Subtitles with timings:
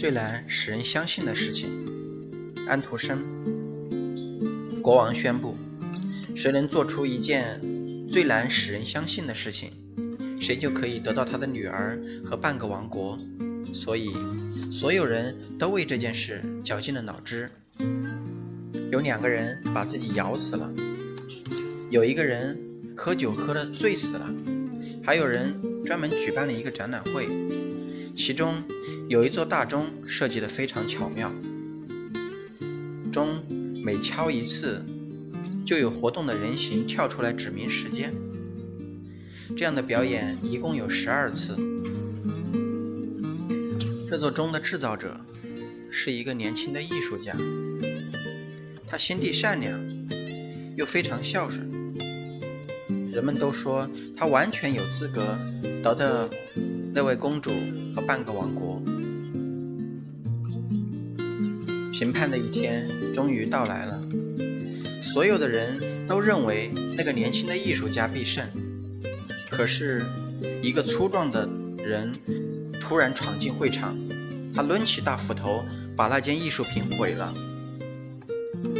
[0.00, 2.54] 最难使人相信的事情。
[2.66, 3.22] 安徒生。
[4.80, 5.58] 国王宣布，
[6.34, 7.60] 谁能做出一件
[8.10, 9.70] 最难使人相信的事情，
[10.40, 13.18] 谁就可以得到他的女儿和半个王国。
[13.74, 14.08] 所以，
[14.70, 17.50] 所有人都为这件事绞尽了脑汁。
[18.90, 20.72] 有两个人把自己咬死了，
[21.90, 22.58] 有一个人
[22.96, 24.32] 喝酒喝得醉死了，
[25.04, 27.28] 还有人专门举办了一个展览会。
[28.20, 28.64] 其中
[29.08, 31.32] 有一座大钟设计得非常巧妙，
[33.10, 33.42] 钟
[33.82, 34.84] 每敲一次，
[35.64, 38.12] 就有活动的人形跳出来指明时间。
[39.56, 41.56] 这样的表演一共有十二次。
[44.06, 45.24] 这座钟的制造者
[45.90, 47.34] 是一个年轻的艺术家，
[48.86, 49.80] 他心地善良，
[50.76, 51.94] 又非常孝顺。
[53.10, 55.38] 人们都说他完全有资格
[55.82, 56.28] 得到
[56.94, 57.50] 那位公主
[57.94, 58.82] 和半个王国。
[61.92, 64.02] 评判的一天终于到来了，
[65.02, 68.46] 所有的人都认为那个年轻的艺术家必胜。
[69.50, 70.06] 可是，
[70.62, 72.14] 一个粗壮的人。
[72.82, 73.96] 突然闯进会场，
[74.52, 77.32] 他抡起大斧头，把那件艺术品毁了。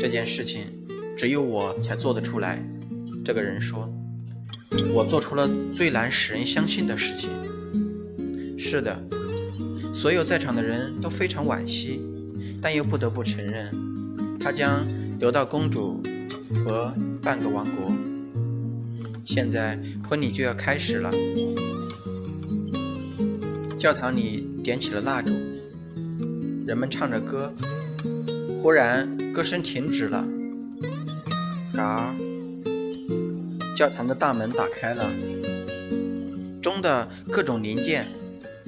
[0.00, 0.62] 这件事情
[1.14, 2.64] 只有我才做得出来。
[3.22, 3.92] 这个人说
[4.94, 7.28] ：“我做出了最难使人相信的事情。”
[8.58, 9.00] 是的，
[9.94, 12.02] 所有在场的人都非常惋惜，
[12.60, 14.86] 但又不得不承认，他将
[15.18, 16.02] 得到公主
[16.64, 16.92] 和
[17.22, 17.92] 半个王国。
[19.24, 21.12] 现在婚礼就要开始了。
[23.78, 25.32] 教堂里点起了蜡烛，
[26.66, 27.54] 人们唱着歌。
[28.60, 30.26] 忽然，歌声停止了。
[31.72, 32.12] 嘎！
[33.76, 35.08] 教堂的大门打开了，
[36.60, 38.08] 钟的各种零件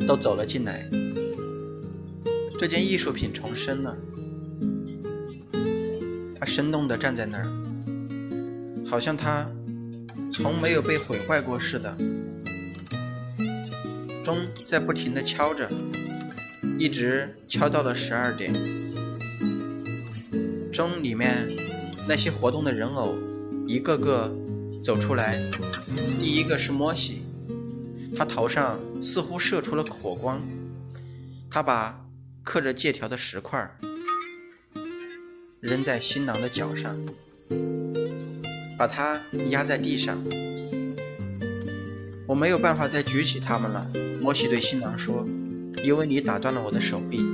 [0.07, 0.89] 都走了进来。
[2.59, 3.97] 这件艺术品重生了，
[6.39, 7.49] 它生动地站在那儿，
[8.87, 9.51] 好像它
[10.31, 11.97] 从没有被毁坏过似的。
[14.23, 15.71] 钟在不停地敲着，
[16.79, 18.53] 一直敲到了十二点。
[20.71, 21.57] 钟里面
[22.07, 23.17] 那些活动的人偶
[23.67, 24.37] 一个个
[24.85, 25.43] 走出来。
[26.19, 27.23] 第一个是摩西，
[28.17, 30.41] 他头上似乎射出了火光。
[31.51, 32.07] 他把
[32.43, 33.77] 刻着借条的石块
[35.61, 36.99] 扔在新郎的脚上，
[38.79, 40.23] 把他压在地上。
[42.27, 43.91] 我没有办法再举起它们了，
[44.21, 45.27] 摩西对新郎说，
[45.85, 47.25] 因为你打断了我的手臂。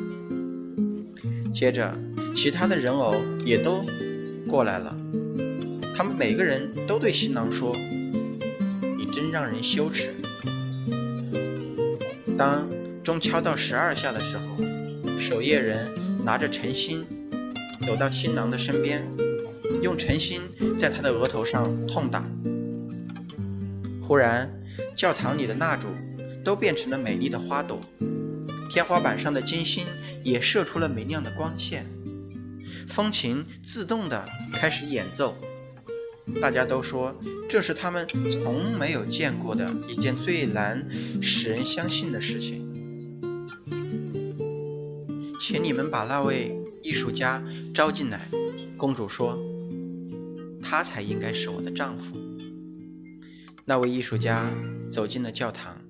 [1.53, 1.99] 接着，
[2.35, 3.85] 其他的人偶也都
[4.49, 4.99] 过来了，
[5.95, 7.77] 他们每个人都对新郎说
[8.97, 10.15] ：“你真让人羞耻。”
[12.37, 12.69] 当
[13.03, 14.47] 钟敲到十二下的时候，
[15.19, 17.07] 守夜人拿着晨星
[17.83, 19.07] 走到新郎的身边，
[19.83, 20.43] 用晨星
[20.77, 22.25] 在他的额头上痛打。
[24.01, 24.53] 忽然。
[24.95, 25.89] 教堂里的蜡烛
[26.45, 27.81] 都变成了美丽的花朵，
[28.71, 29.87] 天花板上的金星
[30.23, 31.87] 也射出了明亮的光线，
[32.89, 35.37] 风琴自动的开始演奏。
[36.41, 37.17] 大家都说
[37.49, 40.87] 这是他们从没有见过的一件最难
[41.23, 42.67] 使人相信的事情。
[45.39, 47.43] 请你们把那位艺术家
[47.73, 48.29] 招进来，
[48.77, 49.39] 公主说，
[50.63, 52.17] 他才应该是我的丈夫。
[53.65, 54.51] 那位艺术家
[54.91, 55.83] 走进了教堂，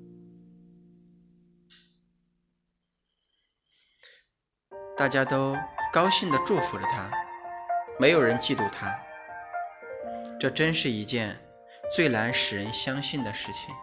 [4.96, 5.56] 大家都
[5.92, 7.10] 高兴地祝福着他，
[7.98, 9.05] 没有人嫉妒他。
[10.38, 11.38] 这真是一件
[11.90, 13.74] 最难使人相信的事情。